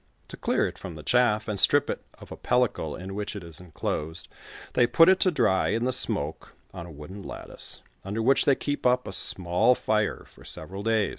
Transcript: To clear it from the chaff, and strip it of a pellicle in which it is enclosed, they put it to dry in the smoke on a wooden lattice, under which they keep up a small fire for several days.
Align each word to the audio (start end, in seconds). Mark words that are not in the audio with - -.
To 0.29 0.35
clear 0.37 0.67
it 0.67 0.79
from 0.79 0.95
the 0.95 1.03
chaff, 1.03 1.47
and 1.47 1.59
strip 1.59 1.87
it 1.87 2.03
of 2.17 2.31
a 2.31 2.35
pellicle 2.35 2.95
in 2.95 3.13
which 3.13 3.35
it 3.35 3.43
is 3.43 3.59
enclosed, 3.59 4.29
they 4.73 4.87
put 4.87 5.09
it 5.09 5.19
to 5.19 5.29
dry 5.29 5.67
in 5.67 5.85
the 5.85 5.93
smoke 5.93 6.55
on 6.73 6.87
a 6.87 6.91
wooden 6.91 7.21
lattice, 7.21 7.81
under 8.03 8.23
which 8.23 8.45
they 8.45 8.55
keep 8.55 8.83
up 8.83 9.07
a 9.07 9.13
small 9.13 9.75
fire 9.75 10.25
for 10.27 10.43
several 10.43 10.81
days. 10.81 11.09